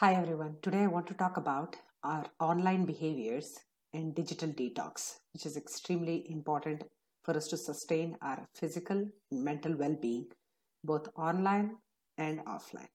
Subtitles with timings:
[0.00, 0.56] Hi everyone.
[0.62, 3.58] Today I want to talk about our online behaviors
[3.92, 6.84] and digital detox, which is extremely important
[7.22, 8.96] for us to sustain our physical
[9.30, 10.24] and mental well being,
[10.82, 11.76] both online
[12.16, 12.88] and offline.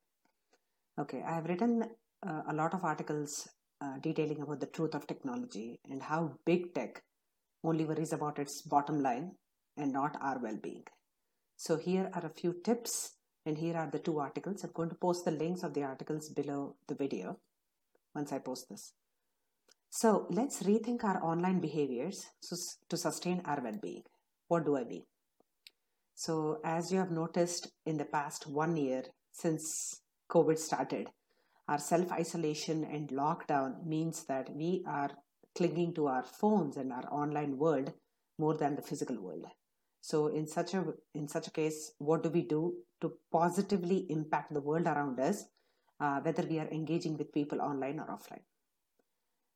[1.00, 1.84] Okay, I have written
[2.28, 3.48] uh, a lot of articles
[3.82, 7.04] uh, detailing about the truth of technology and how big tech
[7.64, 9.34] only worries about its bottom line
[9.78, 10.86] and not our well being.
[11.56, 13.12] So, here are a few tips
[13.46, 14.64] and here are the two articles.
[14.64, 17.40] I'm going to post the links of the articles below the video
[18.14, 18.94] once I post this.
[19.90, 22.26] So let's rethink our online behaviors
[22.90, 24.04] to sustain our well-being.
[24.48, 25.04] What do I mean?
[26.16, 31.08] So as you have noticed in the past one year since COVID started,
[31.68, 35.12] our self-isolation and lockdown means that we are
[35.56, 37.94] clinging to our phones and our online world
[38.38, 39.46] more than the physical world.
[40.06, 40.84] So in such a
[41.16, 45.46] in such a case, what do we do to positively impact the world around us,
[46.00, 48.44] uh, whether we are engaging with people online or offline?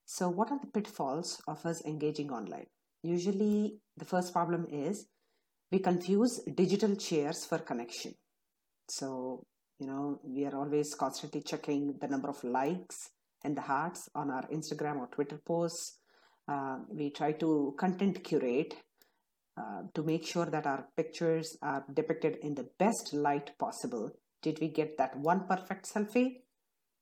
[0.06, 2.66] So what are the pitfalls of us engaging online?
[3.04, 5.06] Usually, the first problem is
[5.72, 8.16] we confuse digital cheers for connection.
[8.88, 9.46] So
[9.80, 13.12] you know we are always constantly checking the number of likes
[13.44, 16.00] and the hearts on our Instagram or Twitter posts.
[16.48, 18.74] Uh, we try to content curate
[19.60, 24.10] uh, to make sure that our pictures are depicted in the best light possible.
[24.42, 26.44] Did we get that one perfect selfie?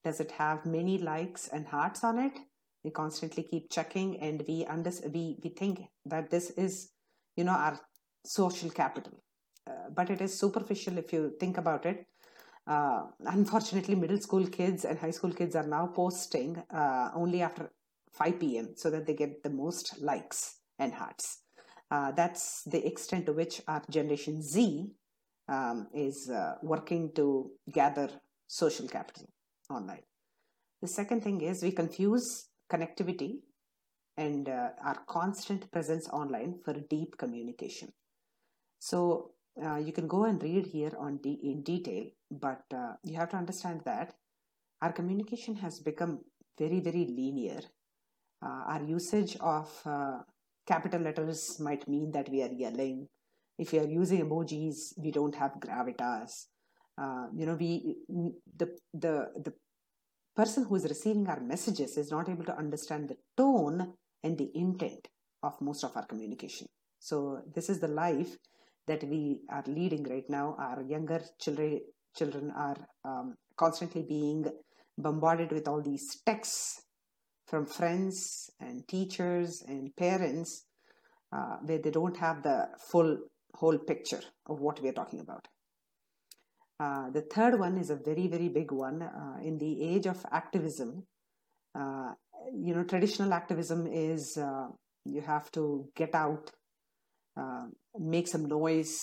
[0.03, 2.39] Does it have many likes and hearts on it?
[2.83, 4.65] We constantly keep checking and we,
[5.13, 6.91] we, we think that this is,
[7.35, 7.79] you know, our
[8.25, 9.13] social capital.
[9.67, 12.07] Uh, but it is superficial if you think about it.
[12.65, 17.71] Uh, unfortunately, middle school kids and high school kids are now posting uh, only after
[18.13, 18.69] 5 p.m.
[18.75, 21.43] so that they get the most likes and hearts.
[21.89, 24.91] Uh, that's the extent to which our Generation Z
[25.47, 28.09] um, is uh, working to gather
[28.47, 29.27] social capital
[29.69, 30.03] online.
[30.81, 33.39] The second thing is we confuse connectivity
[34.17, 37.93] and uh, our constant presence online for deep communication.
[38.79, 39.31] So
[39.63, 43.29] uh, you can go and read here on de- in detail, but uh, you have
[43.29, 44.13] to understand that
[44.81, 46.19] our communication has become
[46.59, 47.61] very, very linear.
[48.41, 49.81] Our usage of
[50.67, 53.07] capital letters might mean that we are yelling.
[53.57, 56.45] If we are using emojis, we don't have gravitas.
[56.97, 57.95] Uh, you know, we
[58.55, 59.53] the the the
[60.35, 64.51] person who is receiving our messages is not able to understand the tone and the
[64.53, 65.07] intent
[65.41, 66.67] of most of our communication.
[66.99, 68.37] So this is the life
[68.87, 70.55] that we are leading right now.
[70.59, 71.81] Our younger children
[72.15, 74.45] children are um, constantly being
[74.97, 76.81] bombarded with all these texts
[77.47, 80.65] from friends and teachers and parents
[81.31, 83.17] uh, where they don't have the full
[83.55, 85.47] whole picture of what we are talking about.
[86.79, 90.23] Uh, the third one is a very very big one uh, in the age of
[90.31, 91.03] activism.
[91.73, 92.11] Uh,
[92.53, 94.67] you know, traditional activism is uh,
[95.05, 96.51] you have to get out,
[97.39, 97.65] uh,
[97.97, 98.99] make some noise,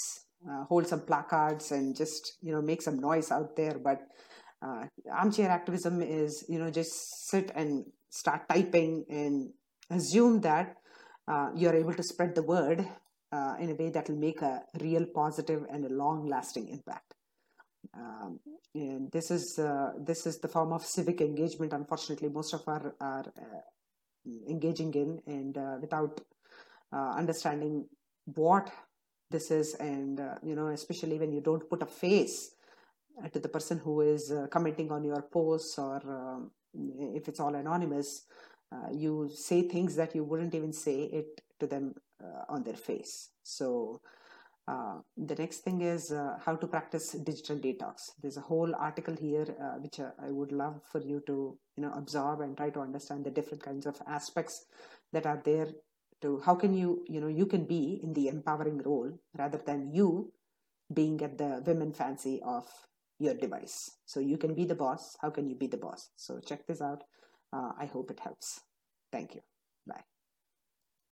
[0.69, 3.79] hold some placards, and just you know make some noise out there.
[3.83, 4.01] But
[5.13, 6.93] armchair activism is you know just
[7.29, 7.85] sit and
[8.15, 9.51] start typing and
[9.91, 10.77] assume that
[11.27, 12.87] uh, you're able to spread the word
[13.33, 17.15] uh, in a way that will make a real positive and a long lasting impact.
[17.95, 18.41] Um,
[18.75, 21.73] and this is uh, this is the form of civic engagement.
[21.73, 23.61] Unfortunately, most of our are uh,
[24.49, 26.21] engaging in, and uh, without
[26.93, 27.87] uh, understanding
[28.35, 28.71] what
[29.31, 32.55] this is, and you know, especially when you don't put a face
[33.33, 36.51] to the person who is commenting on your posts, or um,
[37.17, 38.25] if it's all anonymous,
[38.73, 42.75] uh, you say things that you wouldn't even say it to them uh, on their
[42.75, 43.31] face.
[43.43, 44.01] So
[44.67, 48.13] uh, the next thing is uh, how to practice digital detox.
[48.21, 51.83] There's a whole article here uh, which uh, i would love for you to you
[51.83, 54.65] know absorb and try to understand the different kinds of aspects
[55.13, 55.69] that are there
[56.23, 59.93] to how can you you know you can be in the empowering role rather than
[59.93, 60.33] you
[60.93, 62.67] being at the women fancy of
[63.25, 66.41] your device so you can be the boss how can you be the boss so
[66.41, 67.05] check this out
[67.55, 68.61] uh, I hope it helps.
[69.13, 69.43] Thank you.
[69.87, 70.14] Bye.